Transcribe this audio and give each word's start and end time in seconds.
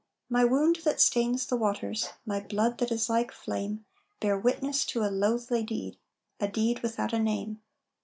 My 0.29 0.43
wound 0.43 0.77
that 0.77 0.99
stains 0.99 1.45
the 1.45 1.55
waters, 1.55 2.09
My 2.25 2.39
blood 2.39 2.79
that 2.79 2.91
is 2.91 3.07
like 3.07 3.31
flame, 3.31 3.85
Bear 4.19 4.35
witness 4.35 4.83
to 4.87 5.03
a 5.03 5.11
loathly 5.13 5.61
deed, 5.61 5.99
A 6.39 6.47
deed 6.47 6.79
without 6.79 7.13
a 7.13 7.19
name. 7.19 7.61